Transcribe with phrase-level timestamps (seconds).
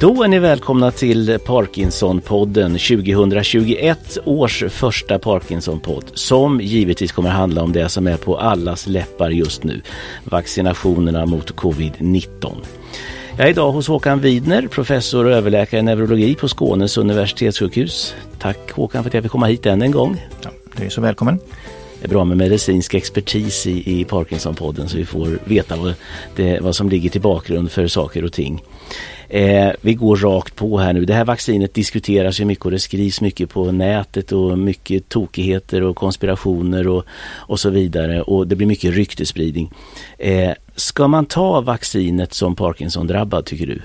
[0.00, 7.72] Då är ni välkomna till Parkinson-podden 2021 års första Parkinson-podd som givetvis kommer handla om
[7.72, 9.82] det som är på allas läppar just nu.
[10.24, 12.54] Vaccinationerna mot covid-19.
[13.36, 18.14] Jag är idag hos Håkan Widner, professor och överläkare i neurologi på Skånes universitetssjukhus.
[18.38, 20.26] Tack Håkan för att jag fick komma hit än en gång.
[20.42, 21.38] Ja, du är så välkommen.
[22.00, 25.94] Det är bra med medicinsk expertis i, i Parkinson-podden så vi får veta vad,
[26.36, 28.62] det, vad som ligger till bakgrund för saker och ting.
[29.28, 31.04] Eh, vi går rakt på här nu.
[31.04, 35.82] Det här vaccinet diskuteras ju mycket och det skrivs mycket på nätet och mycket tokigheter
[35.82, 37.04] och konspirationer och,
[37.36, 39.70] och så vidare och det blir mycket ryktespridning.
[40.18, 43.80] Eh, ska man ta vaccinet som Parkinson-drabbad tycker du?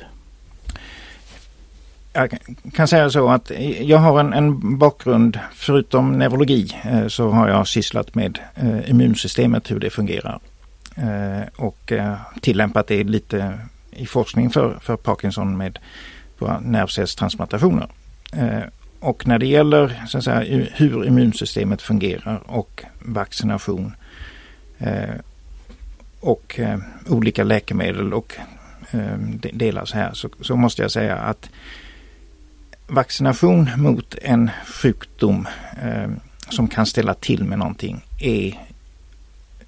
[2.14, 2.38] Jag
[2.74, 3.52] kan säga så att
[3.82, 9.72] jag har en, en bakgrund, förutom neurologi, eh, så har jag sysslat med eh, immunsystemet,
[9.72, 10.40] hur det fungerar.
[10.96, 11.94] Eh, och
[12.42, 13.60] tillämpat det lite
[13.96, 15.80] i forskning för, för Parkinson med
[16.40, 17.88] våra nervcellstransplantationer.
[18.34, 18.64] Eh,
[19.00, 23.96] och när det gäller så att säga, hur immunsystemet fungerar och vaccination
[24.78, 25.16] eh,
[26.20, 28.36] och eh, olika läkemedel och
[28.92, 29.18] eh,
[29.54, 31.50] delar så här så, så, måste jag säga att
[32.88, 35.48] vaccination mot en sjukdom
[35.84, 36.10] eh,
[36.50, 38.60] som kan ställa till med någonting är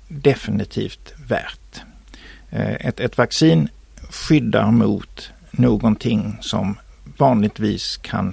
[0.07, 1.81] definitivt värt.
[2.49, 3.69] Eh, ett, ett vaccin
[4.15, 6.77] skyddar mot någonting som
[7.17, 8.31] vanligtvis kan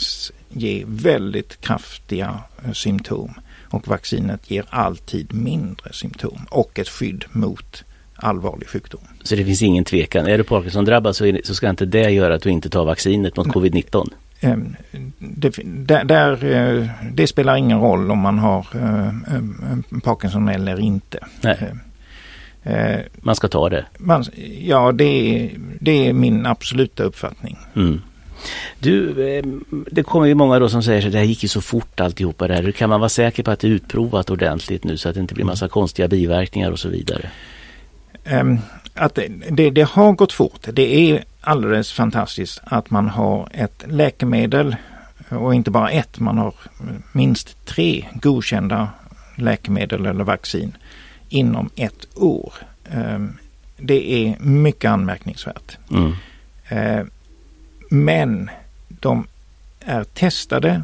[0.48, 3.34] ge väldigt kraftiga eh, symptom.
[3.68, 7.84] Och vaccinet ger alltid mindre symptom och ett skydd mot
[8.16, 9.00] allvarlig sjukdom.
[9.22, 10.26] Så det finns ingen tvekan.
[10.26, 13.46] Är du Parkinson-drabbad så, så, ska inte det göra att du inte tar vaccinet mot
[13.46, 14.08] covid-19?
[14.40, 14.76] Ehm,
[15.18, 21.18] det, där, där, eh, det, spelar ingen roll om man har eh, Parkinson eller inte.
[21.40, 21.72] Nej.
[22.64, 23.84] Ehm, Eh, man ska ta det?
[23.98, 24.24] Man,
[24.60, 25.50] ja, det är,
[25.80, 27.58] det är min absoluta uppfattning.
[27.76, 28.00] Mm.
[28.78, 29.44] Du, eh,
[29.90, 32.48] det kommer ju många då som säger att det här gick ju så fort alltihopa
[32.48, 32.72] det här.
[32.72, 35.34] Kan man vara säker på att det är utprovat ordentligt nu så att det inte
[35.34, 37.30] blir massa konstiga biverkningar och så vidare?
[38.32, 38.58] Um,
[38.94, 40.68] att det, det, det, har gått fort.
[40.72, 44.76] Det är alldeles fantastiskt att man har ett läkemedel
[45.28, 46.54] och inte bara ett, man har
[47.12, 48.88] minst tre godkända
[49.36, 50.76] läkemedel eller vaccin
[51.32, 52.54] inom ett år.
[52.90, 53.38] Ehm,
[53.76, 55.78] det är mycket anmärkningsvärt.
[55.90, 56.12] Mm.
[56.68, 57.10] Ehm,
[57.90, 58.50] men
[58.88, 59.26] de
[59.80, 60.82] är testade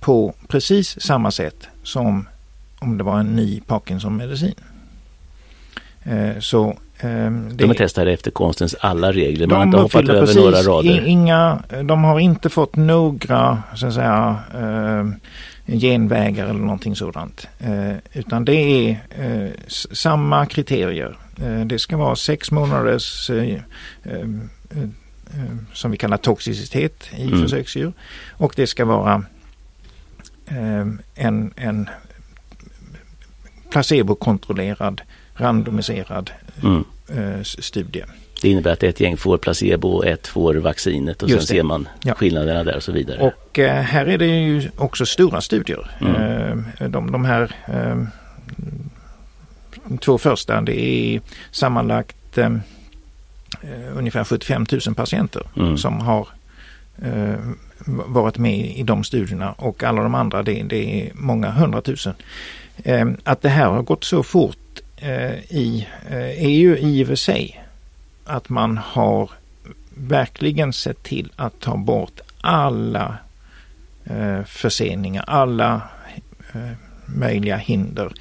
[0.00, 2.28] på precis samma sätt som
[2.78, 4.54] om det var en ny Parkinson-medicin.
[6.04, 6.78] Ehm, så
[7.50, 9.46] de är testade efter konstens alla regler.
[9.46, 11.06] Man har inte hoppat över precis, några rader.
[11.06, 14.38] Inga, de har inte fått några så att säga,
[15.78, 17.48] genvägar eller någonting sådant.
[17.58, 19.50] Eh, utan det är eh,
[19.92, 21.16] samma kriterier.
[21.42, 23.54] Eh, det ska vara sex månaders eh,
[24.02, 24.20] eh,
[24.70, 24.88] eh,
[25.72, 27.42] som vi kallar toxicitet i mm.
[27.42, 27.92] försöksdjur.
[28.30, 29.24] Och det ska vara
[31.14, 31.88] en, en
[33.70, 35.02] placebokontrollerad
[35.34, 36.30] randomiserad
[36.62, 36.84] mm.
[37.44, 38.04] studie.
[38.42, 41.58] Det innebär att ett gäng får placebo och ett får vaccinet och Just sen det.
[41.58, 42.14] ser man ja.
[42.14, 43.18] skillnaderna där och så vidare.
[43.20, 45.90] Och eh, här är det ju också stora studier.
[46.00, 46.64] Mm.
[46.78, 48.04] Eh, de, de, här eh,
[50.00, 52.50] två första det är sammanlagt eh,
[53.94, 55.78] ungefär 75 000 patienter mm.
[55.78, 56.28] som har
[57.02, 57.38] eh,
[58.06, 62.14] varit med i de studierna och alla de andra det, det är många hundratusen.
[62.84, 64.56] Eh, att det här har gått så fort
[65.02, 67.64] Eh, i, eh, är ju i och för sig
[68.24, 69.30] att man har
[69.94, 73.16] verkligen sett till att ta bort alla
[74.04, 75.82] eh, förseningar, alla
[76.52, 76.70] eh,
[77.06, 78.12] möjliga hinder.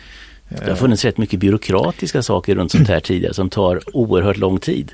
[0.50, 4.60] Det har funnits rätt mycket byråkratiska saker runt sånt här tidigare som tar oerhört lång
[4.60, 4.94] tid.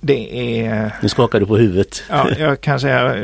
[0.00, 0.92] Det är...
[1.02, 2.02] Nu skakar du på huvudet.
[2.10, 3.14] Ja, jag kan säga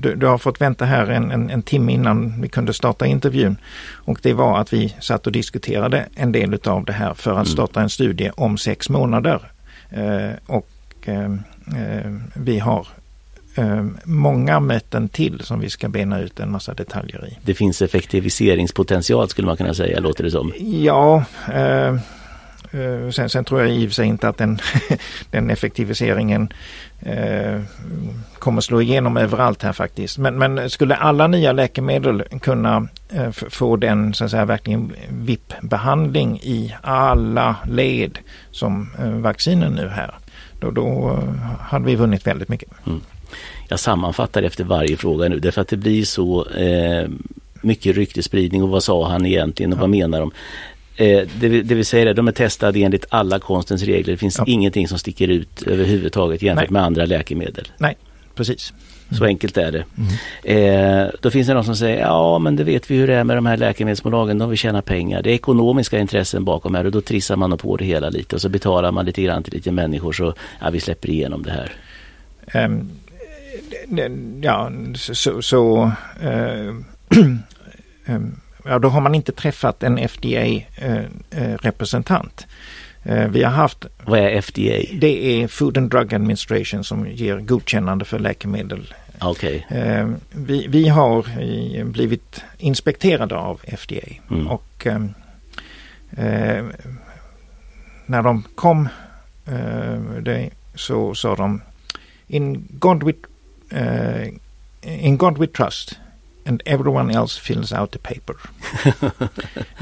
[0.00, 3.56] du, du har fått vänta här en, en, en, timme innan vi kunde starta intervjun.
[4.04, 7.36] Och det var att vi satt och diskuterade en del av det här för att
[7.36, 7.46] mm.
[7.46, 9.40] starta en studie om sex månader.
[9.90, 10.68] Eh, och
[11.04, 11.36] eh,
[12.34, 12.86] vi har
[14.04, 17.38] många möten till som vi ska bena ut en massa detaljer i.
[17.44, 20.52] Det finns effektiviseringspotential skulle man kunna säga, låter det som.
[20.58, 21.98] Ja, eh, Eh,
[23.12, 24.58] sen, sen, tror jag i och för sig inte att den,
[25.30, 26.52] den effektiviseringen
[27.00, 27.60] eh,
[28.38, 30.18] kommer slå igenom överallt här faktiskt.
[30.18, 36.40] Men, men skulle alla nya läkemedel kunna eh, få den så att säga verkligen VIP-behandling
[36.42, 38.18] i alla led
[38.50, 40.14] som eh, vaccinen nu här,
[40.60, 42.68] då, då eh, hade vi vunnit väldigt mycket.
[42.86, 43.00] Mm.
[43.68, 47.08] Jag sammanfattar efter varje fråga nu därför att det blir så eh,
[47.62, 49.80] mycket ryktespridning och vad sa han egentligen och ja.
[49.80, 50.32] vad menar de?
[51.02, 54.12] Eh, det, det vill säga de är testade enligt alla konstens regler.
[54.12, 54.44] Det finns ja.
[54.46, 56.72] ingenting som sticker ut överhuvudtaget jämfört Nej.
[56.72, 57.68] med andra läkemedel.
[57.78, 57.96] Nej,
[58.34, 58.72] precis.
[58.72, 59.18] Mm.
[59.18, 59.84] Så enkelt är det.
[60.44, 61.04] Mm.
[61.04, 63.24] Eh, då finns det någon som säger ja men det vet vi hur det är
[63.24, 64.38] med de här läkemedelsbolagen.
[64.38, 65.22] De vill tjäna pengar.
[65.22, 68.42] Det är ekonomiska intressen bakom här och då trissar man på det hela lite och
[68.42, 71.72] så betalar man lite grann till lite människor så ja, vi släpper igenom det här.
[72.66, 72.90] Um,
[74.42, 76.74] ja, så, så uh,
[78.06, 78.32] um,
[78.64, 82.46] ja, då har man inte träffat en FDA-representant.
[83.02, 83.86] Eh, eh, vi har haft...
[84.04, 84.82] Vad är FDA?
[84.92, 88.94] Det är Food and Drug Administration som ger godkännande för läkemedel.
[89.20, 89.62] Okay.
[89.70, 91.26] Eh, vi, vi har
[91.84, 94.48] blivit inspekterade av FDA mm.
[94.48, 95.00] och eh,
[98.06, 98.88] när de kom
[99.46, 99.98] eh,
[100.74, 101.60] så sa de
[102.32, 103.14] In God we,
[103.72, 104.28] uh,
[104.82, 105.98] in God we trust
[106.46, 108.36] and everyone else fills out the paper.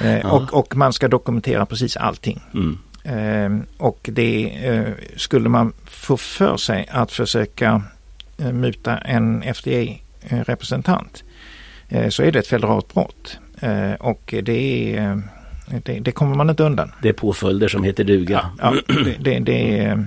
[0.04, 2.40] eh, och, och, man ska dokumentera precis allting.
[2.54, 2.78] Mm.
[3.04, 7.82] Eh, och det eh, skulle man få för sig att försöka
[8.38, 11.24] eh, muta en FDA-representant
[11.88, 13.38] eh, så är det ett federalt brott.
[13.60, 15.22] Eh, och det är
[15.84, 16.92] det, det, kommer man inte undan.
[17.02, 18.50] Det är påföljder som heter duga.
[18.58, 20.04] Ja, ja det, det, det,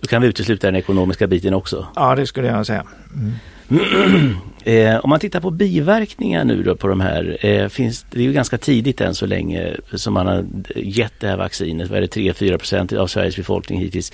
[0.00, 1.86] Då kan vi utesluta den ekonomiska biten också.
[1.96, 2.84] Ja, det skulle jag säga.
[3.14, 3.32] Mm.
[4.66, 8.22] Eh, om man tittar på biverkningar nu då på de här, eh, finns, det är
[8.22, 10.44] ju ganska tidigt än så länge som man har
[10.76, 14.12] gett det här vaccinet, vad är det 3-4 procent av Sveriges befolkning hittills.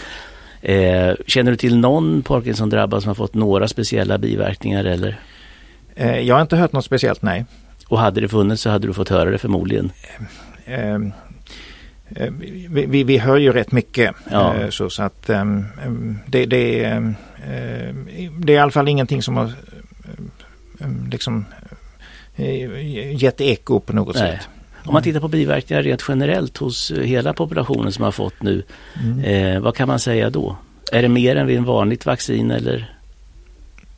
[0.63, 5.21] Eh, känner du till någon Parkinson-drabbad som har fått några speciella biverkningar eller?
[5.95, 7.45] Eh, jag har inte hört något speciellt, nej.
[7.89, 9.93] Och hade det funnits så hade du fått höra det förmodligen?
[10.65, 10.95] Eh,
[12.17, 14.71] eh, vi, vi, vi, hör ju rätt mycket ja.
[14.71, 17.15] så, så, att um, det, det, um,
[18.39, 19.53] det är i alla fall ingenting som har
[20.79, 21.45] um, liksom
[23.13, 24.31] gett eko på något Nej.
[24.39, 24.49] sätt.
[24.85, 28.63] Om man tittar på biverkningar rent generellt hos hela populationen som har fått nu,
[29.03, 29.25] mm.
[29.25, 30.57] eh, vad kan man säga då?
[30.93, 32.95] Är det mer än vid en vanligt vaccin eller?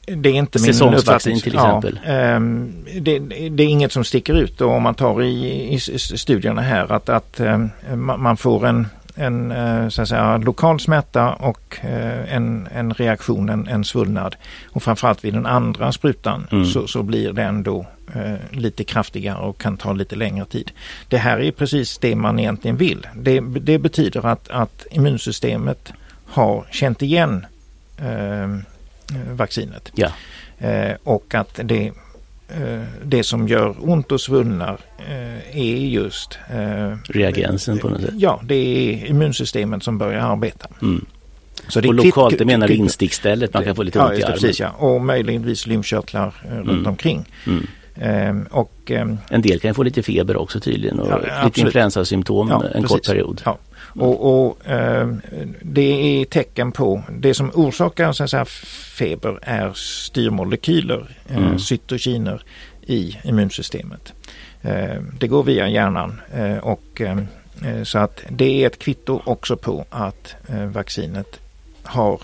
[0.06, 2.00] Det är inte min Säsongsvaccin till exempel?
[2.06, 3.18] Ja, um, det,
[3.48, 7.08] det, är inget som sticker ut och om man tar i, i studierna här att,
[7.08, 12.68] att um, man får en en eh, så att säga, lokal smärta och eh, en,
[12.74, 14.36] en reaktion, en, en svullnad.
[14.70, 16.64] Och framförallt vid den andra sprutan mm.
[16.64, 20.70] så, så blir den då eh, lite kraftigare och kan ta lite längre tid.
[21.08, 23.06] Det här är precis det man egentligen vill.
[23.14, 25.92] Det, det betyder att, att immunsystemet
[26.26, 27.46] har känt igen
[27.98, 28.58] eh,
[29.30, 29.90] vaccinet.
[29.94, 30.08] Ja.
[30.58, 31.92] Eh, och att det
[33.02, 38.14] det som gör ont och svullnar eh, är just eh, reagensen på något sätt?
[38.16, 40.68] Ja, det är immunsystemet som börjar arbeta.
[40.82, 41.04] Mm.
[41.68, 44.22] Så det och lokalt, det menar du instickstället, man kan få lite ont ja, i
[44.22, 44.38] armen?
[44.38, 44.70] Precis, ja.
[44.70, 46.64] Och möjligtvis lymfkörtlar mm.
[46.64, 47.24] runt omkring.
[47.46, 47.66] Mm.
[48.00, 52.48] Ehm, och, ehm, en del kan få lite feber också tydligen och ja, lite influensasymptom
[52.48, 52.88] ja, en precis.
[52.88, 53.42] kort period.
[53.44, 53.58] Ja.
[53.94, 55.08] Och, och eh,
[55.62, 58.44] det är tecken på, det som orsakar så säga,
[58.98, 61.58] feber är styrmolekyler, eh, mm.
[61.58, 62.42] cytokiner
[62.86, 64.12] i immunsystemet.
[64.62, 67.18] Eh, det går via hjärnan eh, och eh,
[67.64, 70.36] eh, så att det är ett kvitto också på att
[70.72, 71.40] vaccinet
[71.82, 72.20] har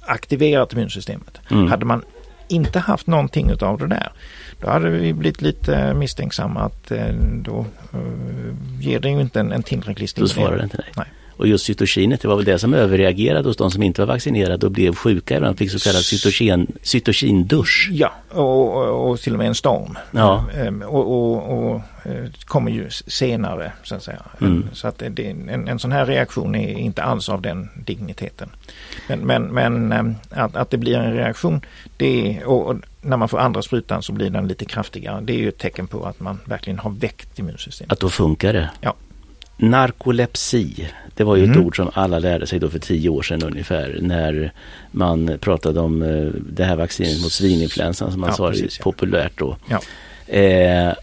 [0.00, 1.40] aktiverat immunsystemet.
[1.50, 1.66] Mm.
[1.66, 2.02] Hade man
[2.48, 4.12] inte haft någonting av det där
[4.60, 7.06] då hade vi blivit lite misstänksamma att eh,
[7.42, 8.00] då eh,
[8.80, 10.42] ger det ju inte en, en tillräcklig stimulering.
[10.42, 10.92] Då svarar det inte nej.
[10.96, 11.06] nej.
[11.36, 14.66] Och just cytokinet, det var väl det som överreagerade hos de som inte var vaccinerade
[14.66, 15.40] och blev sjuka.
[15.40, 17.88] De fick så kallad cytokin, cytokindusch.
[17.92, 19.98] Ja, och, och, och, till och med en storm.
[20.10, 20.44] Ja.
[20.56, 21.80] Ehm, och, och, och
[22.44, 24.22] kommer ju senare så att säga.
[24.40, 24.68] Mm.
[24.72, 28.50] Så att det, en, en sån här reaktion är inte alls av den digniteten.
[29.08, 31.60] Men, men, men ehm, att, att det blir en reaktion,
[31.96, 35.20] det är, och när man får andra sprutan så blir den lite kraftigare.
[35.20, 37.92] Det är ju ett tecken på att man verkligen har väckt immunsystemet.
[37.92, 38.70] Att då funkar det?
[38.80, 38.94] Ja.
[39.56, 41.58] Narkolepsi, det var ju mm.
[41.58, 44.52] ett ord som alla lärde sig då för tio år sedan ungefär när
[44.90, 48.82] man pratade om eh, det här vaccinet mot svininfluensan som man ja, sa precis, ja.
[48.82, 49.56] populärt då.
[49.68, 49.80] Ja.
[50.34, 50.94] Eh,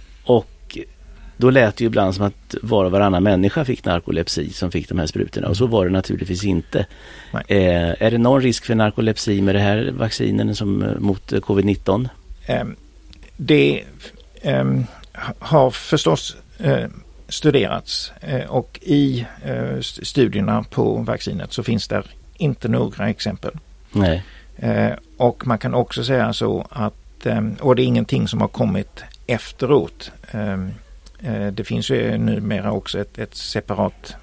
[1.42, 4.90] Då lät det ju ibland som att var och varannan människa fick narkolepsi som fick
[4.90, 6.86] de här sprutorna och så var det naturligtvis inte.
[7.48, 12.10] Eh, är det någon risk för narkolepsi med det här vaccinen som, eh, mot covid-19?
[12.46, 12.66] Eh,
[13.38, 13.84] det
[14.42, 14.86] ehm,
[15.40, 16.88] har förstås eh,
[17.30, 22.04] studerats eh, och i eh, studierna på vaccinet så finns det
[22.38, 23.52] inte några exempel.
[23.92, 24.24] Nej.
[25.18, 27.28] Och man kan också säga så att,
[27.60, 30.12] och det är ingenting som har kommit efteråt.
[31.52, 34.16] Det finns ju numera också ett, ett separat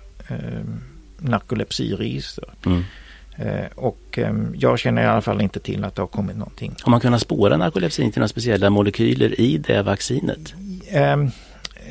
[1.18, 2.44] narkolepsiregister.
[2.66, 2.84] Mm.
[3.74, 4.18] Och
[4.54, 6.74] jag känner i alla fall inte till att det har kommit någonting.
[6.82, 10.54] Har man kunnat spåra narkolepsin till några speciella molekyler i det vaccinet?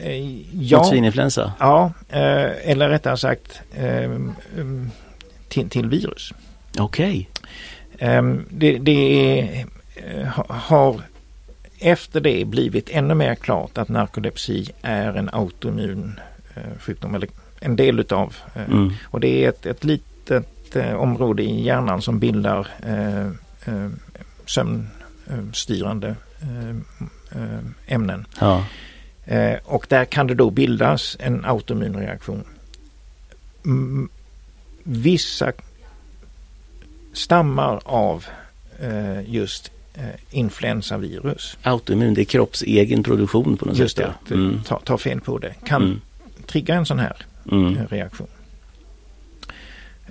[0.04, 0.16] Eh,
[0.52, 1.54] ja, Mot svininfluensa?
[1.60, 4.20] Ja, eh, eller rättare sagt eh,
[5.48, 6.34] till, till virus.
[6.80, 7.30] Okej.
[7.94, 8.22] Okay.
[8.50, 9.66] Det, det
[10.48, 11.02] har
[11.80, 16.20] efter det blivit ännu mer klart att narkolepsi är en autoimmun
[16.80, 17.30] sjukdom eller
[17.60, 18.36] en del utav.
[18.56, 18.94] Mm.
[19.04, 22.68] Och det är ett, ett litet område i hjärnan som bildar
[24.46, 26.16] sömnstyrande
[27.88, 28.26] ämnen.
[28.40, 28.64] Ja.
[29.28, 32.44] Eh, och där kan det då bildas en autoimmun reaktion.
[34.84, 35.52] Vissa
[37.14, 38.26] stammar av
[38.80, 39.74] eh, just eh,
[40.32, 41.58] influensavirus.
[41.62, 44.06] Autoimmun, det är kroppsegen produktion på något just sätt.
[44.06, 44.64] Just det, mm.
[44.64, 45.54] ta, ta, fel på det.
[45.66, 46.02] Kan mm.
[46.46, 47.16] trigga en sån här
[47.52, 47.78] mm.
[47.78, 48.28] Eh, reaktion.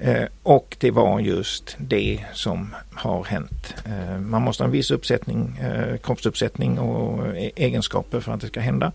[0.01, 3.75] Eh, och det var just det som har hänt.
[3.85, 8.47] Eh, man måste ha en viss uppsättning, eh, kroppsuppsättning och e-, egenskaper för att det
[8.47, 8.93] ska hända.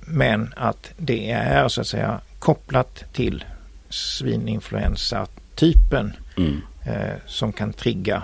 [0.00, 3.44] Men att det är så att säga kopplat till
[3.88, 6.60] svininfluensa-typen mm.
[7.26, 8.22] som kan trigga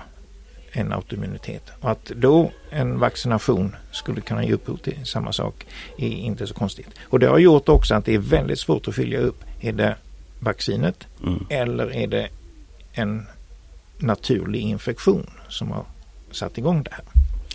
[0.73, 1.71] en autoimmunitet.
[1.81, 5.67] Och att då en vaccination skulle kunna ge upphov till samma sak
[5.99, 6.89] är inte så konstigt.
[7.03, 9.45] Och det har gjort också att det är väldigt svårt att följa upp.
[9.61, 9.97] Är det
[10.41, 11.47] vaccinet mm.
[11.49, 12.29] eller är det
[12.93, 13.27] en
[13.99, 15.85] naturlig infektion som har
[16.31, 17.05] satt igång det här?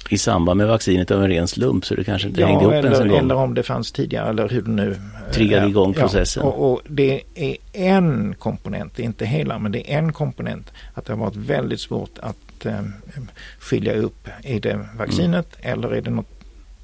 [0.10, 2.74] I samband med vaccinet av en ren slump så det kanske inte ja, hängde ihop
[2.74, 3.18] ens en gång.
[3.18, 4.96] eller om det fanns tidigare eller hur det nu
[5.32, 6.44] triggade igång processen.
[6.44, 10.14] Ja, och, och, det är en komponent, det är inte hela men det är en
[10.14, 12.82] komponent att det har varit väldigt svårt att eh,
[13.60, 14.30] skilja upp.
[14.44, 15.74] Är det vaccinet mm.
[15.74, 16.36] eller är det något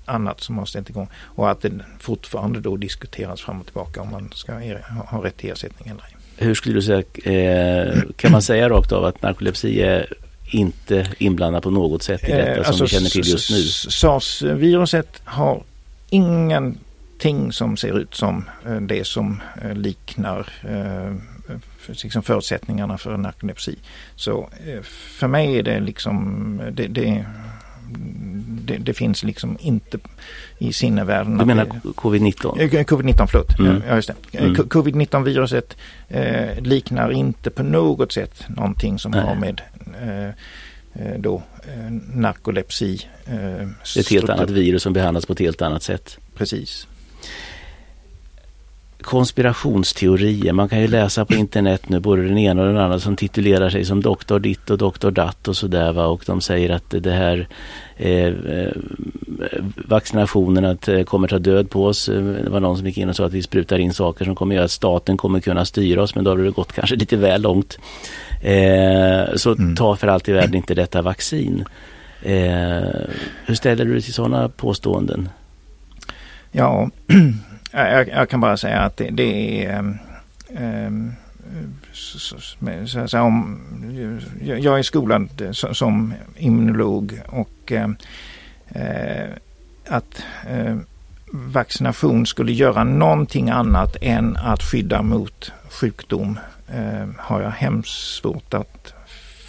[0.05, 1.07] annat som har ställt igång.
[1.15, 4.53] Och att det fortfarande då diskuteras fram och tillbaka om man ska
[5.05, 6.15] ha rätt till ersättning eller ej.
[6.37, 10.13] Hur skulle du säga, eh, kan man säga rakt av att narkolepsi är
[10.51, 13.57] inte inblandad på något sätt i detta eh, alltså, som vi känner till just nu?
[13.91, 15.63] SARS-viruset har
[16.09, 18.43] ingenting som ser ut som
[18.81, 19.41] det som
[19.73, 20.47] liknar
[21.87, 23.75] eh, liksom förutsättningarna för narkolepsi.
[24.15, 24.49] Så
[24.83, 27.25] för mig är det liksom, det, det
[28.65, 29.97] det, det, finns liksom inte
[30.57, 31.37] i sinnevärlden.
[31.37, 32.61] Du menar covid-19?
[32.61, 33.59] Eh, covid-19, förlåt.
[33.59, 33.83] Mm.
[33.87, 34.37] Ja, just det.
[34.37, 34.55] Mm.
[34.55, 39.21] Covid-19 viruset eh, liknar inte på något sätt någonting som Nej.
[39.21, 39.61] har med
[40.01, 43.07] eh, eh då eh, narkolepsi.
[43.25, 46.17] Eh, det är ett helt annat virus som behandlas på ett helt annat sätt.
[46.35, 46.87] Precis
[49.03, 50.53] konspirationsteorier.
[50.53, 53.69] Man kan ju läsa på internet nu både den ena och den andra som titulerar
[53.69, 56.05] sig som doktor ditt och doktor datt och sådär va.
[56.05, 57.47] Och de säger att det här
[57.97, 58.71] eh, eh
[59.75, 62.05] vaccinationen att, eh, kommer ta död på oss.
[62.05, 64.55] Det var någon som gick in och sa att vi sprutar in saker som kommer
[64.55, 67.41] göra att staten kommer kunna styra oss men då har det gått kanske lite väl
[67.41, 67.79] långt.
[68.41, 69.75] Eh, så mm.
[69.75, 71.65] ta för allt i världen inte detta vaccin.
[72.21, 72.83] Eh,
[73.45, 75.29] hur ställer du dig till sådana påståenden?
[76.51, 76.89] Ja,
[77.71, 79.79] Jag, jag, kan bara säga att det, det är
[80.49, 81.13] um,
[81.93, 83.61] så, så, så, om,
[84.43, 87.87] jag är skolad som immunolog och uh,
[89.87, 90.77] att uh,
[91.33, 96.39] vaccination skulle göra någonting annat än att skydda mot sjukdom
[97.17, 98.93] har jag hemskt svårt att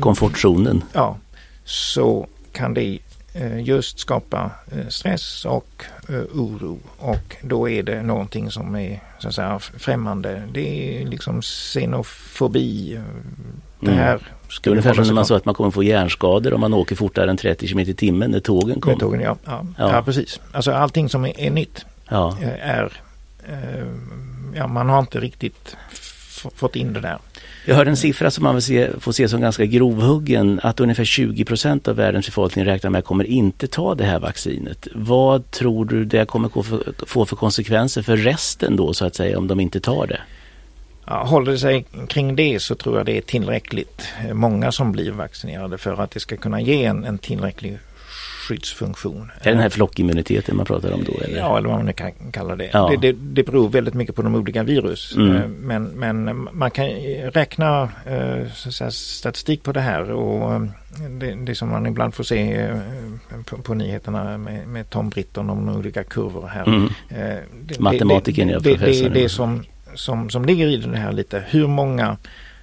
[0.00, 0.84] komfortzonen.
[0.92, 1.16] Ja,
[1.64, 2.98] så kan det eh,
[3.64, 9.28] just skapa eh, stress och eh, oro och då är det någonting som är så
[9.28, 10.42] att säga främmande.
[10.52, 13.00] Det är liksom xenofobi.
[13.80, 13.98] Det mm.
[13.98, 14.22] här mm.
[14.62, 17.30] Är ungefär som när man sa att man kommer få hjärnskador om man åker fortare
[17.30, 18.96] än 30 km i timmen när tågen kommer.
[18.96, 19.36] Tågen, ja.
[19.44, 19.92] Ja, ja.
[19.92, 20.40] ja, precis.
[20.52, 22.36] Alltså allting som är, är nytt ja.
[22.60, 22.92] är,
[24.54, 25.76] ja man har inte riktigt
[26.54, 27.18] fått in det där.
[27.68, 31.04] Jag hörde en siffra som man vill se, får se som ganska grovhuggen att ungefär
[31.04, 34.88] 20 procent av världens befolkning räknar med kommer inte ta det här vaccinet.
[34.94, 36.48] Vad tror du det kommer
[37.06, 40.20] få för konsekvenser för resten då så att säga om de inte tar det?
[41.06, 45.10] Ja, håller det sig kring det så tror jag det är tillräckligt många som blir
[45.10, 47.78] vaccinerade för att det ska kunna ge en, en tillräcklig
[48.46, 49.30] skyddsfunktion.
[49.40, 51.12] Är det den här flockimmuniteten man pratar om då?
[51.24, 51.38] Eller?
[51.38, 52.70] Ja, eller vad man nu kan kalla det.
[52.72, 52.88] Ja.
[52.88, 53.12] Det, det.
[53.12, 55.16] det beror väldigt mycket på de olika virus.
[55.16, 55.36] Mm.
[55.36, 56.86] Eh, men, men man kan
[57.32, 60.62] räkna eh, säga, statistik på det här och eh,
[61.10, 62.70] det, det som man ibland får se
[63.44, 66.68] på, på nyheterna med, med Tom Britton om de olika kurvor här.
[66.68, 66.88] Mm.
[67.62, 71.66] Det, Matematiken, ja, det, det, det, som, som, som ligger i det här lite, hur
[71.66, 72.16] många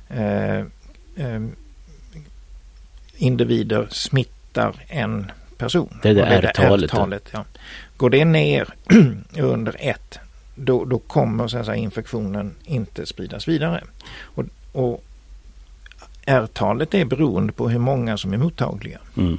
[0.09, 0.57] eh,
[1.15, 1.41] eh,
[3.17, 5.31] individer smittar en
[5.63, 5.99] person.
[6.01, 7.29] Det är det R-talet.
[7.31, 7.45] ja.
[7.97, 8.73] Går det ner
[9.37, 10.19] under ett
[10.55, 13.83] då, då kommer så säga, infektionen inte spridas vidare.
[14.21, 15.03] Och, och
[16.25, 18.99] R-talet är beroende på hur många som är mottagliga.
[19.17, 19.37] Mm.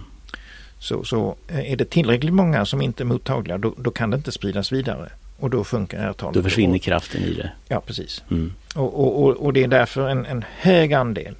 [0.78, 4.16] Så, så eh, är det tillräckligt många som inte är mottagliga då, då kan det
[4.16, 5.10] inte spridas vidare.
[5.38, 6.34] Och då funkar R-talet.
[6.34, 7.50] Då försvinner kraften i det.
[7.68, 8.22] Ja, precis.
[8.30, 8.52] Mm.
[8.74, 11.34] Och, och, och, det är därför en, en hög andel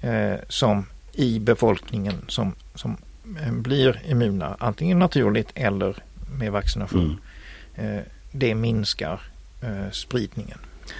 [0.00, 2.96] eh, som i befolkningen som, som
[3.50, 5.96] blir immuna, antingen naturligt eller
[6.38, 7.18] med vaccination.
[7.74, 7.96] Mm.
[7.96, 9.20] Eh, det minskar
[9.62, 10.58] eh, spridningen.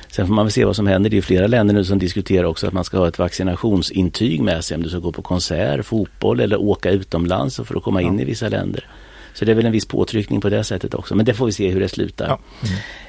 [0.08, 1.10] Sen får man väl se vad som händer.
[1.10, 4.64] Det är flera länder nu som diskuterar också att man ska ha ett vaccinationsintyg med
[4.64, 8.16] sig om du ska gå på konsert, fotboll eller åka utomlands för att komma in
[8.16, 8.22] ja.
[8.22, 8.87] i vissa länder.
[9.34, 11.14] Så det är väl en viss påtryckning på det sättet också.
[11.14, 12.28] Men det får vi se hur det slutar.
[12.28, 12.38] Ja.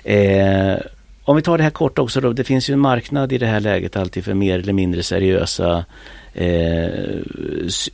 [0.03, 0.74] Mm.
[0.74, 0.81] Eh,
[1.24, 2.33] om vi tar det här kort också då.
[2.33, 5.85] Det finns ju en marknad i det här läget alltid för mer eller mindre seriösa
[6.33, 7.20] eh,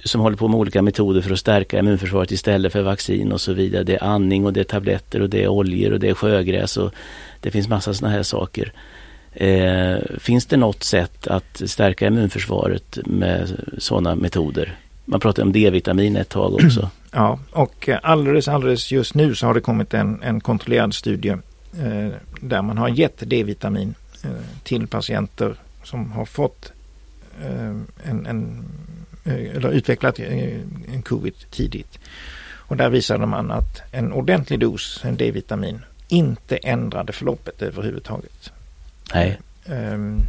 [0.03, 3.53] som håller på med olika metoder för att stärka immunförsvaret istället för vaccin och så
[3.53, 3.83] vidare.
[3.83, 6.77] Det är andning och det är tabletter och det är oljor och det är sjögräs
[6.77, 6.93] och
[7.41, 8.71] det finns massa sådana här saker.
[9.31, 14.75] Eh, finns det något sätt att stärka immunförsvaret med sådana metoder?
[15.05, 16.89] Man pratade om D-vitamin ett tag också.
[17.11, 22.09] Ja, och alldeles, alldeles just nu så har det kommit en, en kontrollerad studie eh,
[22.41, 24.29] där man har gett D-vitamin eh,
[24.63, 26.71] till patienter som har fått
[28.03, 28.65] en, en,
[29.23, 30.59] eh, eller utvecklat eh,
[30.93, 31.99] en covid tidigt.
[32.67, 38.51] Och där visade man att en ordentlig dos en D-vitamin inte ändrade förloppet överhuvudtaget.
[39.13, 39.39] Nej.
[39.65, 40.21] Um,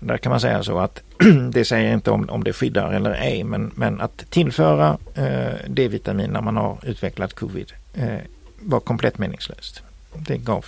[0.00, 1.02] där kan man säga så att
[1.52, 6.30] det säger inte om, om det skyddar eller ej men, men att tillföra eh, D-vitamin
[6.30, 8.18] när man har utvecklat covid eh,
[8.60, 9.82] var komplett meningslöst.
[10.14, 10.66] Det gav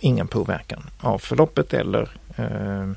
[0.00, 2.46] ingen påverkan av förloppet eller eh,
[2.80, 2.90] Eh,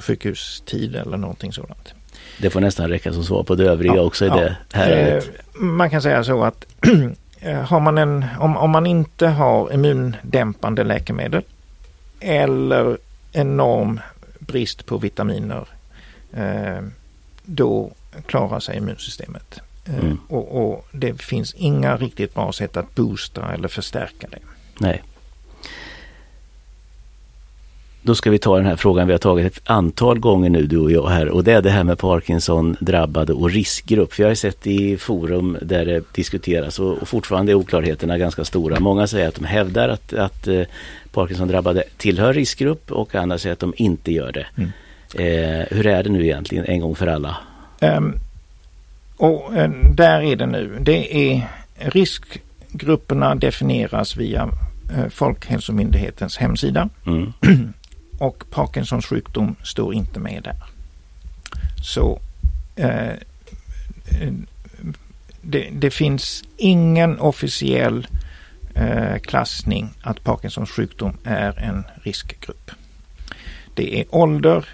[0.00, 1.94] sjukhustid eller någonting sådant.
[2.38, 4.36] Det får nästan räcka som svar på det övriga ja, också i ja.
[4.36, 5.16] det här.
[5.16, 5.22] Eh,
[5.54, 6.66] man kan säga så att
[7.40, 11.42] eh, har man en, om, om man inte har immundämpande läkemedel
[12.20, 12.98] eller
[13.32, 14.00] enorm
[14.38, 15.68] brist på vitaminer
[16.32, 16.82] eh,
[17.44, 17.92] då
[18.26, 19.60] klarar sig immunsystemet.
[19.84, 20.18] Eh, mm.
[20.28, 24.38] och, och, det finns inga riktigt bra sätt att boosta eller förstärka det.
[24.78, 25.02] Nej.
[28.06, 30.78] Då ska vi ta den här frågan vi har tagit ett antal gånger nu du
[30.78, 34.12] och jag här och det är det här med Parkinson drabbade och riskgrupp.
[34.12, 38.44] För jag har sett i forum där det diskuteras och, och fortfarande är oklarheterna ganska
[38.44, 38.80] stora.
[38.80, 40.62] Många säger att de hävdar att, att eh,
[41.12, 44.46] Parkinson drabbade tillhör riskgrupp och andra säger att de inte gör det.
[44.56, 44.70] Mm.
[45.14, 47.36] Eh, hur är det nu egentligen en gång för alla?
[47.80, 48.14] Um,
[49.16, 50.78] och uh, där är det nu.
[50.80, 56.88] Det är riskgrupperna definieras via uh, Folkhälsomyndighetens hemsida.
[57.06, 57.32] Mm.
[58.18, 60.56] och Parkinsons sjukdom står inte med där.
[61.82, 62.20] Så
[62.76, 63.12] eh,
[65.40, 68.06] det, det, finns ingen officiell
[68.74, 72.70] eh, klassning att Parkinsons sjukdom är en riskgrupp.
[73.74, 74.68] Det är ålder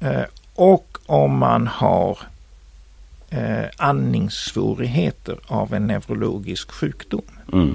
[0.00, 2.18] eh, och om man har
[3.30, 7.22] eh, andningssvårigheter av en neurologisk sjukdom.
[7.52, 7.74] Mm.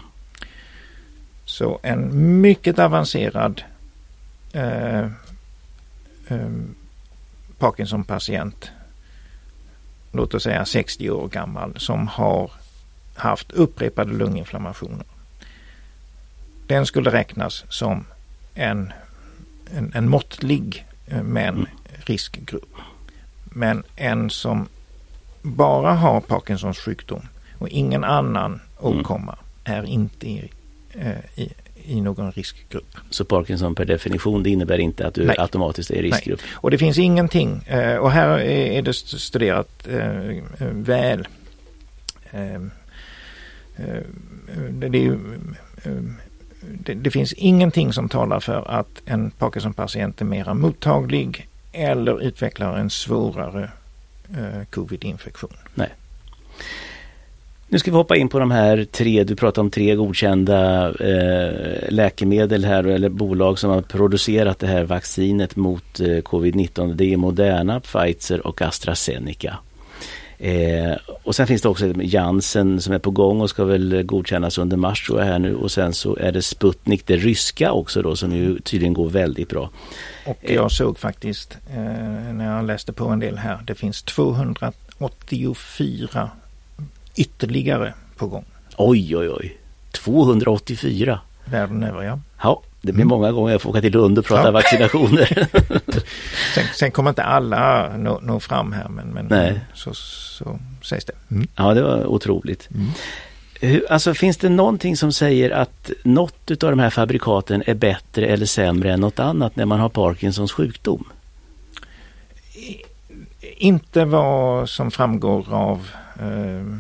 [1.46, 3.62] Så en mycket avancerad
[4.54, 5.04] eh,
[6.28, 6.50] eh,
[7.58, 8.72] Parkinson-patient,
[10.12, 12.52] låt oss säga 60 år gammal, som har
[13.16, 15.06] haft upprepade lunginflammationer.
[16.68, 18.06] Den skulle räknas som
[18.54, 18.94] en
[19.72, 21.68] en, en måttlig men mm.
[22.06, 22.76] riskgrupp.
[23.44, 24.68] Men en som
[25.42, 28.62] bara har Parkinsons sjukdom och ingen annan mm.
[28.80, 29.36] åkomma
[29.66, 29.80] mm.
[29.80, 30.52] är inte i,
[31.36, 31.54] i,
[31.86, 32.98] i någon riskgrupp.
[33.10, 35.36] Så Parkinson per definition det innebär inte att du Nej.
[35.39, 36.39] automatiskt är i riskgrupp?
[36.43, 36.52] Nej.
[36.54, 37.62] Och det finns ingenting
[38.00, 39.88] och här är det studerat
[40.60, 41.28] väl.
[44.69, 45.19] Det, är ju
[46.62, 52.78] det, det, finns ingenting som talar för att en Parkinson-patient är mera mottaglig eller utvecklar
[52.78, 53.72] en svårare
[54.38, 55.54] eh, covid-infektion.
[55.74, 55.89] Nej.
[57.73, 61.89] Nu ska vi hoppa in på de här tre, du pratar om tre godkända eh,
[61.89, 66.93] läkemedel här eller bolag som har producerat det här vaccinet mot eh, covid-19.
[66.93, 69.57] Det är Moderna, Pfizer och AstraZeneca.
[70.38, 74.57] Eh, och sen finns det också Janssen som är på gång och ska väl godkännas
[74.57, 78.01] under mars tror jag här nu och sen så är det Sputnik, det ryska också
[78.01, 79.69] då som ju tydligen går väldigt bra.
[80.25, 86.29] Och jag såg faktiskt eh, när jag läste på en del här, det finns 284
[87.15, 88.45] ytterligare på gång.
[88.78, 89.58] Oj oj oj,
[89.91, 91.19] 284!
[91.45, 92.19] Världen över ja.
[92.41, 93.08] Ja, det blir mm.
[93.08, 94.52] många gånger jag får åka till Lund och prata ja.
[94.52, 95.47] vaccinationer.
[96.56, 99.60] sen, sen, kommer inte alla nå, nå fram här men, men Nej.
[99.73, 101.13] Så, så sägs det.
[101.32, 101.47] Mm.
[101.56, 102.69] Ja, det var otroligt.
[102.73, 102.88] Mm.
[103.62, 108.26] Hur, alltså finns det någonting som säger att något av de här fabrikaten är bättre
[108.26, 111.04] eller sämre än något annat när man har Parkinsons sjukdom?
[113.58, 115.88] Inte vad som framgår av
[116.19, 116.78] Eh,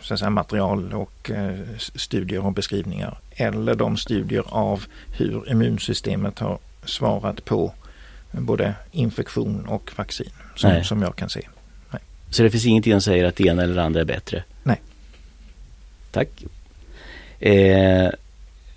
[0.00, 3.18] så att säga, material och eh, studier och beskrivningar.
[3.30, 4.84] Eller de studier av
[5.16, 7.72] hur immunsystemet har svarat på
[8.32, 11.48] både infektion och vaccin som, som jag kan se.
[11.90, 12.02] Nej.
[12.30, 14.44] Så det finns ingenting som säger att det ena eller det andra är bättre?
[14.62, 14.80] Nej.
[16.10, 16.28] Tack.
[17.38, 18.10] Eh,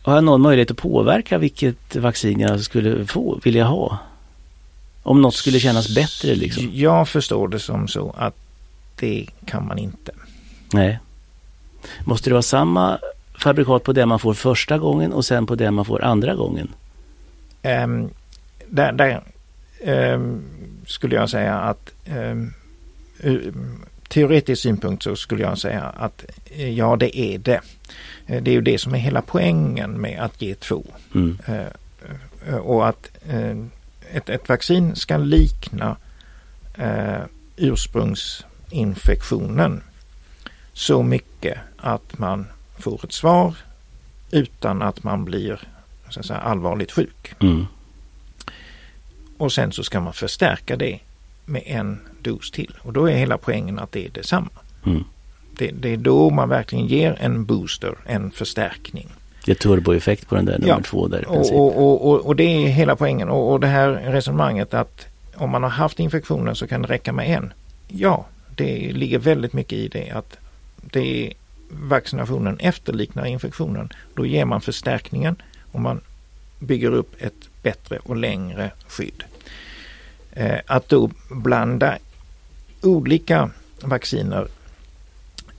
[0.01, 3.97] har jag någon möjlighet att påverka vilket vaccin jag skulle få, vilja ha?
[5.03, 6.69] Om något skulle kännas bättre liksom?
[6.73, 8.35] Jag förstår det som så att
[8.95, 10.11] det kan man inte.
[10.73, 10.99] Nej.
[12.05, 12.99] Måste det vara samma
[13.43, 16.69] fabrikat på det man får första gången och sen på det man får andra gången?
[17.63, 18.09] Um,
[18.67, 19.23] där, där
[20.13, 20.43] um,
[20.85, 22.53] skulle jag säga att um,
[24.07, 27.61] teoretisk synpunkt så skulle jag säga att eh, ja det är det.
[28.27, 30.83] Eh, det är ju det som är hela poängen med att ge två.
[31.15, 31.37] Mm.
[31.49, 31.67] Uh,
[32.55, 33.65] och att uh,
[34.11, 35.95] ett, ett vaccin ska likna
[36.79, 37.21] uh,
[37.57, 39.83] ursprungsinfektionen
[40.73, 43.55] så mycket att man får ett svar
[44.31, 45.59] utan att man blir
[46.09, 47.33] så att säga, allvarligt sjuk.
[47.41, 47.65] Mm.
[49.37, 50.99] Och sen så ska man förstärka det
[51.45, 54.49] med en dos till och då är hela poängen att det är detsamma.
[54.85, 55.03] Mm.
[55.57, 59.07] Det, det, är då man verkligen ger en booster, en förstärkning.
[59.45, 60.81] Det är turboeffekt på den där nummer ja.
[60.83, 61.27] två där.
[61.27, 65.05] Och, och, och, och, det är hela poängen och, och det här resonemanget att
[65.35, 67.53] om man har haft infektionen så kan det räcka med en.
[67.87, 70.37] Ja, det ligger väldigt mycket i det att
[70.91, 71.33] det är
[71.69, 73.89] vaccinationen efterliknar infektionen.
[74.13, 75.35] Då ger man förstärkningen
[75.71, 76.01] och man
[76.59, 79.23] bygger upp ett bättre och längre skydd.
[80.31, 81.97] Eh, att då blanda
[82.81, 83.49] olika
[83.81, 84.47] vacciner.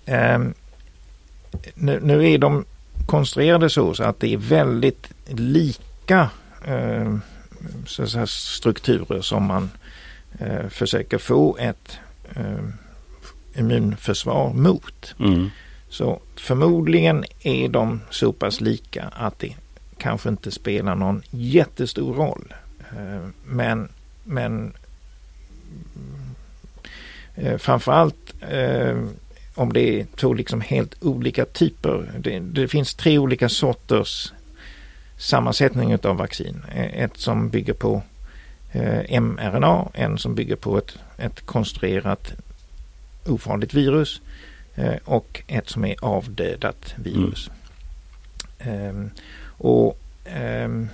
[0.05, 0.39] Eh,
[1.75, 2.65] nu, nu, är de
[3.07, 6.31] konstruerade så, så att det är väldigt lika
[6.65, 7.17] eh,
[7.87, 9.71] så strukturer som man
[10.39, 11.99] eh, försöker få ett
[12.35, 12.59] eh,
[13.55, 15.15] immunförsvar mot.
[15.19, 15.51] Mm.
[15.89, 19.57] Så förmodligen är de så pass lika att det
[19.99, 22.55] kanske inte spelar någon jättestor roll.
[22.91, 23.89] Eh, men,
[24.25, 24.73] men
[27.35, 29.05] eh, framförallt eh,
[29.55, 32.13] om det är två liksom helt olika typer.
[32.19, 34.33] Det, det finns tre olika sorters
[35.19, 36.65] sammansättning av vaccin.
[36.75, 38.03] Ett som bygger på
[39.21, 42.33] mRNA, en som bygger på ett, ett konstruerat
[43.27, 44.21] ofarligt virus
[44.75, 47.51] eh, och ett som är avdödat virus.
[48.59, 49.11] Mm.
[49.59, 50.89] och ehm,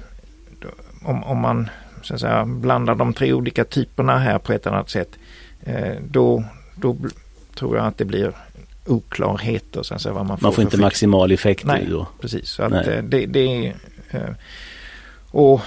[1.03, 1.69] om, om man
[2.03, 5.19] så att säga, blandar de tre olika typerna här på ett annat sätt
[5.62, 6.97] eh, då, då
[7.55, 8.33] tror jag att det blir
[8.87, 9.83] oklarheter.
[9.83, 12.07] Så att säga, vad man får, man får inte maximal effekt Nej, då?
[12.21, 12.49] precis.
[12.49, 13.75] Så att eh, det, det,
[15.31, 15.61] och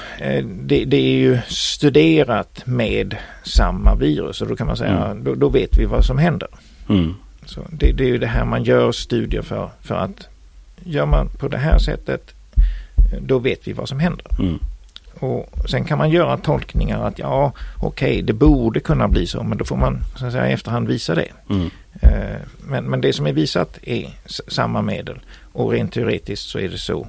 [0.44, 5.24] det, det, är ju studerat med samma virus och då kan man säga, mm.
[5.24, 6.48] då, då, vet vi vad som händer.
[6.90, 7.14] Mm.
[7.46, 10.28] Så det, det, är ju det här man gör studier för, för att
[10.84, 12.34] gör man på det här sättet
[13.22, 14.26] då vet vi vad som händer.
[14.40, 14.60] Mm.
[15.20, 19.44] Och sen kan man göra tolkningar att ja, okej, okay, det borde kunna bli så,
[19.44, 21.28] men då får man så att säga i efterhand visa det.
[21.50, 21.70] Mm.
[22.02, 24.10] Eh, men, men det som är visat är
[24.48, 25.20] samma medel
[25.54, 27.08] och rent teoretiskt så är det så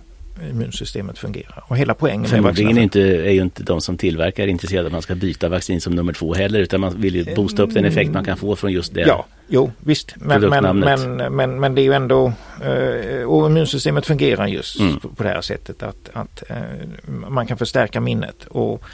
[0.50, 1.64] immunsystemet fungerar.
[1.66, 5.14] Och hela poängen Förmodligen inte, är ju inte de som tillverkar intresserade att man ska
[5.14, 8.24] byta vaccin som nummer två heller utan man vill ju boosta upp den effekt man
[8.24, 9.00] kan få från just det.
[9.00, 10.14] Ja, jo visst.
[10.16, 12.32] Men, men, men, men, men det är ju ändå
[13.26, 15.00] och immunsystemet fungerar just mm.
[15.00, 16.42] på, det här sättet att, att
[17.06, 18.44] man kan förstärka minnet.
[18.44, 18.84] Och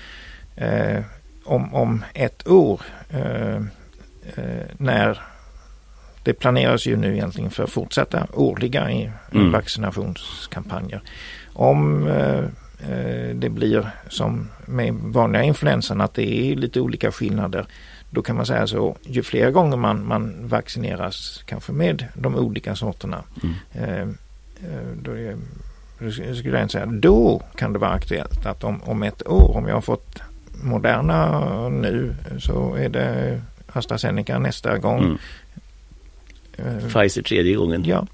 [1.44, 2.80] om, om ett år
[4.78, 5.29] när
[6.22, 9.52] det planeras ju nu egentligen för fortsatta årliga mm.
[9.52, 11.00] vaccinationskampanjer.
[11.52, 12.44] Om eh,
[12.90, 17.66] eh, det blir som med vanliga influensan att det är lite olika skillnader.
[18.10, 22.76] Då kan man säga så, ju fler gånger man, man vaccineras kanske med de olika
[22.76, 23.22] sorterna.
[23.42, 23.54] Mm.
[23.72, 24.00] Eh,
[24.70, 25.36] eh då, är,
[25.98, 29.68] då skulle jag säga, då kan det vara aktuellt att om, om ett år, om
[29.68, 30.22] jag har fått
[30.62, 33.40] Moderna nu så är det
[33.72, 35.04] AstraZeneca nästa gång.
[35.04, 35.18] Mm.
[36.66, 37.84] Eh, Pfizer tredje gången.
[37.84, 38.06] Ja.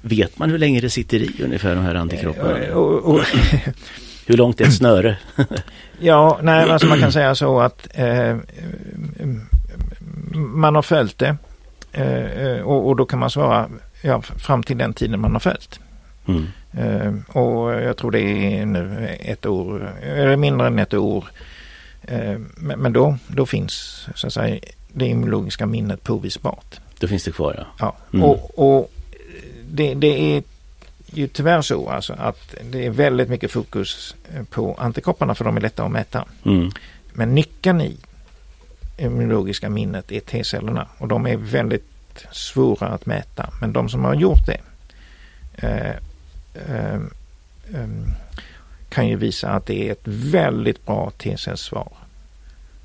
[0.00, 2.58] Vet man hur länge det sitter i ungefär de här antikropparna?
[2.58, 3.20] Eh, och, och,
[4.26, 5.16] hur långt är ett snöre?
[6.00, 8.36] ja, nej, alltså man kan säga så att eh,
[10.34, 11.36] man har följt det
[11.92, 13.68] eh, och, och, då kan man svara
[14.02, 15.80] ja, fram till den tiden man har följt.
[16.26, 16.46] Mm.
[16.72, 21.24] Eh, och jag tror det är nu ett år, eller mindre än ett år.
[22.02, 24.60] Eh, men, men då, då finns så att säga
[24.92, 26.80] det immunologiska minnet påvisbart.
[27.00, 27.66] Då finns det kvar ja.
[27.78, 27.96] ja.
[28.12, 28.24] Mm.
[28.24, 28.92] Och, och
[29.70, 30.42] det, det, är
[31.06, 34.14] ju tyvärr så alltså att det är väldigt mycket fokus
[34.50, 36.24] på antikropparna för de är lätta att mäta.
[36.44, 36.70] Mm.
[37.12, 37.96] Men nyckeln i
[38.98, 41.84] immunologiska minnet är T-cellerna och de är väldigt
[42.32, 43.50] svåra att mäta.
[43.60, 44.60] Men de som har gjort det
[45.54, 45.96] eh,
[46.68, 46.94] eh,
[47.74, 47.88] eh,
[48.88, 51.92] kan ju visa att det är ett väldigt bra T-cellsvar.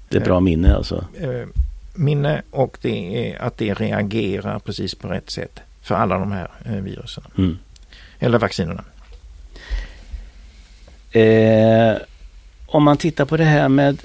[0.10, 1.06] Det är bra minne alltså?
[1.95, 6.51] Minne och det är att det reagerar precis på rätt sätt för alla de här
[6.65, 7.23] eh, virusen.
[7.38, 7.58] Mm.
[8.19, 8.84] Eller vaccinerna.
[11.12, 11.97] Eh,
[12.67, 13.97] om man tittar på det här med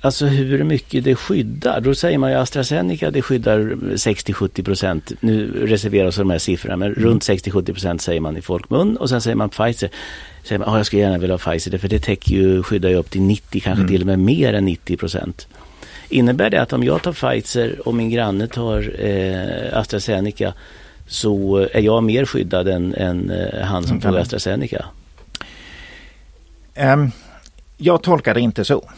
[0.00, 1.80] Alltså hur mycket det skyddar.
[1.80, 5.12] Då säger man ju AstraZeneca det skyddar 60-70 procent.
[5.20, 7.04] Nu reserverar sig de här siffrorna men mm.
[7.04, 9.90] runt 60-70 procent säger man i folkmun och sen säger man Pfizer.
[10.44, 12.96] Säger man, oh, jag skulle gärna vilja ha Pfizer för det täcker ju, skyddar ju
[12.96, 13.88] upp till 90, kanske mm.
[13.88, 15.48] till och med mer än 90 procent.
[16.08, 20.54] Innebär det att om jag tar Pfizer och min granne tar eh, AstraZeneca
[21.06, 24.86] så är jag mer skyddad än, än eh, han som tog AstraZeneca?
[26.76, 27.12] Um,
[27.76, 28.90] jag tolkar det inte så.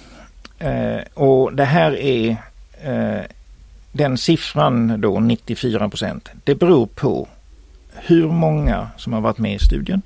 [0.64, 2.30] Uh, och det här är
[2.88, 3.24] uh,
[3.92, 6.28] den siffran då 94 procent.
[6.44, 7.28] Det beror på
[7.94, 10.02] hur många som har varit med i studien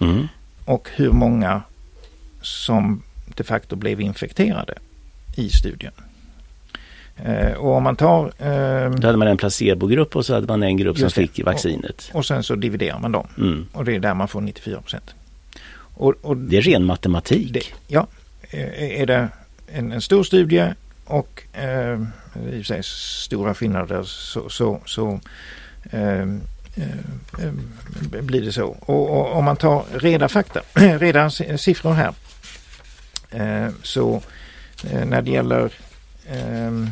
[0.00, 0.28] mm.
[0.64, 1.62] och hur många
[2.42, 3.02] som
[3.34, 4.74] de facto blev infekterade
[5.36, 5.92] i studien.
[7.24, 8.24] Eh, och om man tar...
[8.24, 12.08] Eh, Då hade man en placebogrupp och så hade man en grupp som fick vaccinet.
[12.12, 13.26] Och, och, sen så dividerar man dem.
[13.38, 13.66] Mm.
[13.72, 15.14] Och det är där man får 94 procent.
[15.94, 17.52] Och, och, det är ren matematik.
[17.52, 18.06] Det, ja.
[18.50, 19.28] Eh, är det
[19.66, 22.02] en, en stor studie och eh,
[22.52, 25.20] i och sig stora skillnader så, så, så
[25.90, 27.52] eh, eh,
[28.22, 28.66] blir det så.
[28.66, 32.14] Och, om man tar reda fakta, reda siffror här.
[33.30, 34.22] Eh, så
[35.04, 35.72] när det gäller
[36.30, 36.88] Eh,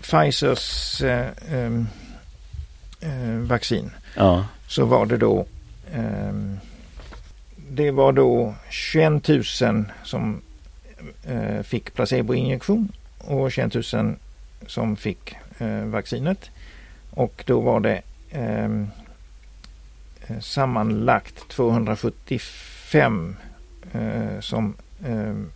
[0.00, 1.28] Pfizers eh,
[3.00, 4.46] eh, vaccin ja.
[4.68, 5.46] så var det då
[5.92, 6.58] ehm,
[7.70, 9.44] det var då 21 000
[10.04, 10.42] som
[11.24, 14.16] eh, fick placeboinjektion och 21 000
[14.66, 16.50] som fick eh, vaccinet.
[17.10, 18.88] Och då var det ehm,
[20.26, 23.36] eh, sammanlagt 275
[23.92, 24.74] eh, som
[25.06, 25.50] ehm,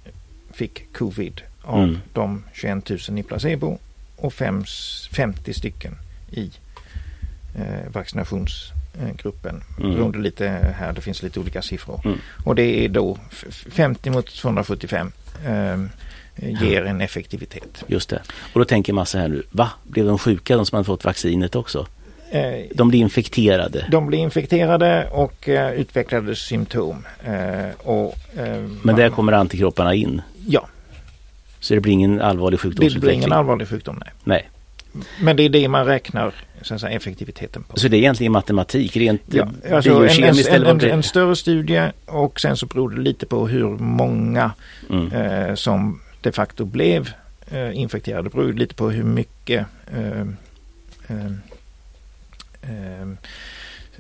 [0.53, 1.99] fick covid av mm.
[2.13, 3.79] de 21 000 i placebo
[4.17, 4.65] och fem,
[5.13, 5.95] 50 stycken
[6.31, 6.51] i
[7.55, 9.63] eh, vaccinationsgruppen.
[9.79, 9.95] Mm.
[9.95, 12.01] Beroende lite här, det finns lite olika siffror.
[12.05, 12.19] Mm.
[12.45, 13.19] Och det är då
[13.71, 15.13] 50 mot 275
[15.47, 15.79] eh,
[16.37, 17.85] ger en effektivitet.
[17.87, 18.23] Just det.
[18.53, 19.71] Och då tänker man så här nu, va?
[19.85, 21.87] Blev de sjuka de som hade fått vaccinet också?
[22.31, 23.87] Eh, de blir infekterade?
[23.91, 27.07] De blir infekterade och uh, utvecklade symptom.
[27.29, 30.23] Uh, och, uh, Men man, där kommer antikropparna in?
[30.47, 30.69] Ja,
[31.61, 33.01] så det blir ingen allvarlig sjukdomsutveckling?
[33.01, 34.13] Det blir ingen allvarlig sjukdom, nej.
[34.25, 34.49] nej.
[35.21, 37.77] Men det är det man räknar så säga, effektiviteten på.
[37.77, 40.49] Så det är egentligen matematik, rent ja, alltså biokemiskt?
[40.49, 44.53] En, en, en, en, större studie och sen så beror det lite på hur många
[44.91, 45.13] mm.
[45.13, 47.11] eh, som de facto blev
[47.51, 48.23] eh, infekterade.
[48.23, 50.27] Det beror lite på hur mycket eh,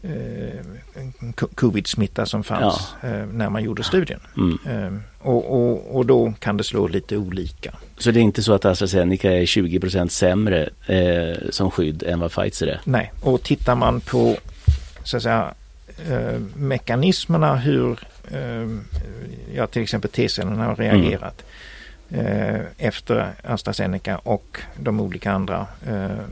[0.02, 0.58] eh,
[0.94, 3.08] eh, covid-smitta som fanns ja.
[3.08, 4.20] eh, när man gjorde studien.
[4.36, 4.58] Mm.
[4.66, 7.74] Eh, och, och, och, då kan det slå lite olika.
[7.98, 12.32] Så det är inte så att AstraZeneca är 20% sämre eh, som skydd än vad
[12.32, 12.80] Pfizer är?
[12.84, 14.36] Nej, och tittar man på
[15.04, 15.54] så att säga
[16.10, 17.98] eh, mekanismerna hur
[18.30, 18.68] eh,
[19.54, 21.44] ja, till exempel T-cellerna har reagerat
[22.10, 22.66] mm.
[22.78, 25.66] efter AstraZeneca och de olika andra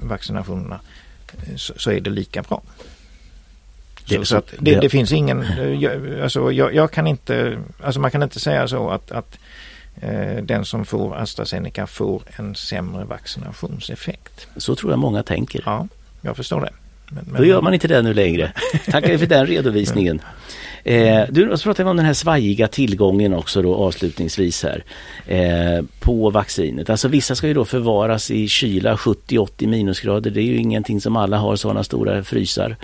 [0.03, 0.81] vaccinationerna
[1.57, 2.63] så, så är det lika bra.
[4.07, 5.45] Så, så att det, det, finns ingen,
[5.81, 9.39] jag, alltså jag, jag, kan inte, alltså man kan inte säga så att, att
[10.01, 14.47] eh, den som får AstraZeneca får en sämre vaccinationseffekt.
[14.57, 15.63] Så tror jag många tänker.
[15.67, 15.89] Ja,
[16.21, 16.73] jag förstår det.
[17.11, 17.43] Men, men...
[17.43, 18.53] Då gör man inte det nu längre.
[18.91, 20.21] Tackar för den redovisningen.
[20.85, 24.85] Eh, du, så pratar vi om den här svajiga tillgången också då avslutningsvis här
[25.27, 26.91] eh, på vaccinet.
[26.91, 30.31] Alltså vissa ska ju då förvaras i kyla 70-80 minusgrader.
[30.31, 32.77] Det är ju ingenting som alla har sådana stora frysar.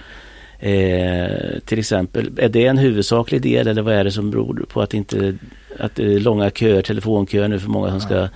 [0.65, 4.83] Eh, till exempel, är det en huvudsaklig del eller vad är det som beror på
[4.83, 5.35] att inte
[5.79, 8.29] att det är långa köer, telefonköer nu för många som ska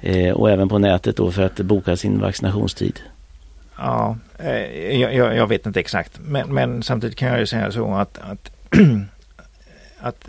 [0.00, 3.00] eh, och även på nätet då för att boka sin vaccinationstid?
[3.78, 7.94] Ja, eh, jag, jag, vet inte exakt men, men, samtidigt kan jag ju säga så
[7.94, 8.52] att, att,
[9.98, 10.28] att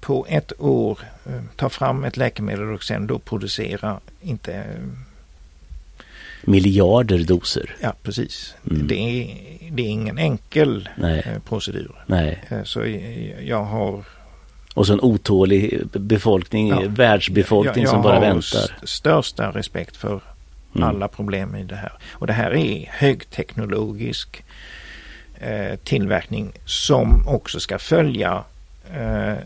[0.00, 4.64] på ett år eh, ta fram ett läkemedel och sen då producera inte
[6.42, 7.76] miljarder doser.
[7.80, 8.54] Ja precis.
[8.70, 8.86] Mm.
[8.86, 9.36] Det, är,
[9.70, 11.18] det är ingen enkel Nej.
[11.18, 12.04] Eh, procedur.
[12.06, 12.44] Nej.
[12.48, 12.84] Eh, så
[13.40, 14.04] jag har
[14.74, 18.58] och så en otålig befolkning, ja, världsbefolkning jag, jag som bara väntar.
[18.58, 20.20] Jag har största respekt för
[20.74, 20.88] mm.
[20.88, 21.92] alla problem i det här.
[22.10, 24.44] Och det här är högteknologisk
[25.34, 28.44] eh, tillverkning som också ska följa
[28.94, 29.44] eh, Eh,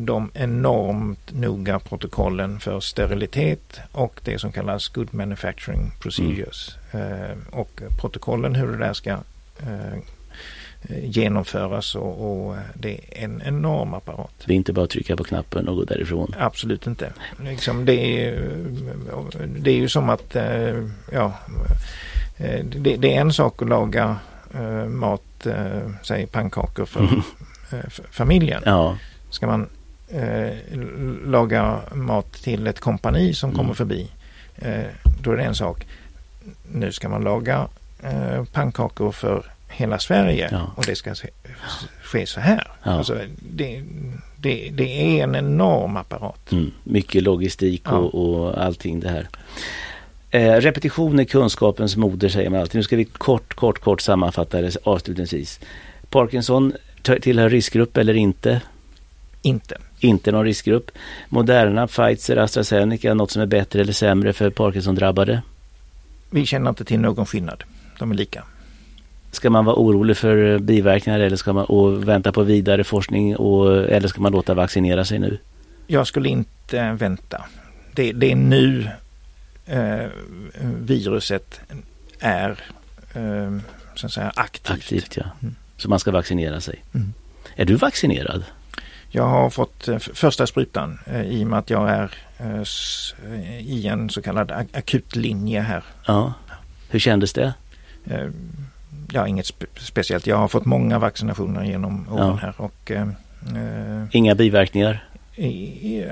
[0.00, 6.76] de enormt noga protokollen för sterilitet och det som kallas Good Manufacturing Procedures.
[6.92, 7.38] Mm.
[7.50, 9.10] Och protokollen hur det där ska
[9.60, 9.98] eh,
[11.02, 14.32] genomföras och, och, det är en enorm apparat.
[14.46, 16.34] Det är inte bara att trycka på knappen och gå därifrån?
[16.38, 17.12] Absolut inte.
[17.44, 18.32] Liksom det, är,
[19.58, 20.36] det är ju som att
[21.12, 21.32] ja,
[22.62, 24.16] det, det är en sak att laga
[24.88, 25.46] mat,
[26.02, 27.22] säg pannkakor för, mm.
[28.10, 28.62] familjen.
[28.66, 28.96] Ja.
[29.34, 29.68] Ska man
[30.08, 30.78] eh,
[31.26, 33.58] laga mat till ett kompani som mm.
[33.58, 34.08] kommer förbi.
[34.56, 34.84] Eh,
[35.22, 35.86] då är det en sak.
[36.72, 37.68] Nu ska man laga
[38.02, 40.72] eh, pannkakor för hela Sverige ja.
[40.76, 41.14] och det ska
[42.02, 42.68] ske så här.
[42.82, 42.90] Ja.
[42.90, 43.82] Alltså, det,
[44.36, 46.52] det, det, är en enorm apparat.
[46.52, 46.70] Mm.
[46.84, 47.92] Mycket logistik ja.
[47.92, 49.28] och, och allting det här.
[50.30, 52.78] Eh, repetition är kunskapens moder säger man alltid.
[52.78, 55.60] Nu ska vi kort, kort, kort sammanfatta det avslutningsvis.
[56.10, 58.60] Parkinson tillhör riskgrupp eller inte?
[59.44, 59.76] Inte.
[60.00, 60.90] Inte någon riskgrupp.
[61.28, 65.42] Moderna, Pfizer, AstraZeneca, något som är bättre eller sämre för Parkinson-drabbade?
[66.30, 67.64] Vi känner inte till någon skillnad.
[67.98, 68.44] De är lika.
[69.30, 73.76] Ska man vara orolig för biverkningar eller ska man och vänta på vidare forskning och,
[73.76, 75.38] eller ska man låta vaccinera sig nu?
[75.86, 77.44] Jag skulle inte vänta.
[77.92, 78.88] Det, det är nu
[79.66, 80.06] eh,
[80.80, 81.60] viruset
[82.18, 82.50] är
[83.14, 83.58] eh,
[83.94, 84.70] så att säga aktivt.
[84.70, 85.24] Aktivt ja.
[85.42, 85.54] Mm.
[85.76, 86.84] Så man ska vaccinera sig.
[86.94, 87.12] Mm.
[87.56, 88.44] Är du vaccinerad?
[89.16, 93.86] Jag har fått eh, första sprutan eh, i och med att jag är eh, i
[93.86, 95.84] en så kallad akutlinje här.
[96.06, 96.32] Ja.
[96.88, 97.54] Hur kändes det?
[99.12, 100.26] Ja, inget spe speciellt.
[100.26, 102.34] Jag har fått många vaccinationer genom åren ja.
[102.34, 102.54] här.
[102.56, 103.08] Och, eh,
[104.10, 105.04] Inga biverkningar?
[105.36, 106.04] I,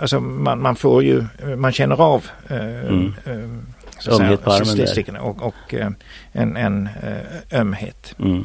[0.00, 1.24] alltså man, man, får ju,
[1.56, 3.14] man känner av eh, mm.
[4.06, 5.74] Armen och, och
[6.32, 6.88] en, en
[7.52, 8.14] ömhet.
[8.18, 8.44] Mm.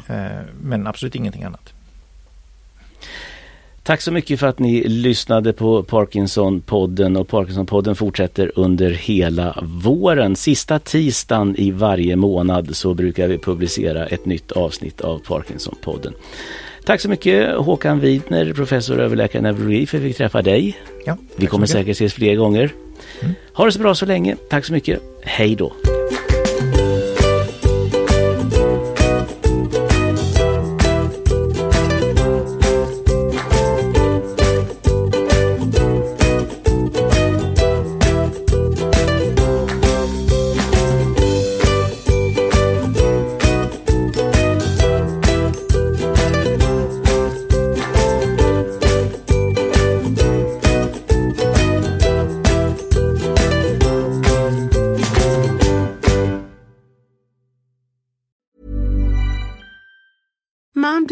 [0.60, 1.72] men absolut ingenting annat.
[3.82, 10.36] Tack så mycket för att ni lyssnade på Parkinson-podden och Parkinson-podden fortsätter under hela våren.
[10.36, 16.12] Sista tisdagen i varje månad så brukar vi publicera ett nytt avsnitt av Parkinson-podden.
[16.84, 20.42] Tack så mycket Håkan Widner, professor och överläkare i neurologi för att vi fick träffa
[20.42, 20.76] dig.
[21.06, 22.72] Ja, vi kommer säkert ses fler gånger.
[23.20, 23.34] Mm.
[23.52, 24.36] Ha det så bra så länge.
[24.50, 25.00] Tack så mycket.
[25.22, 25.72] Hej då.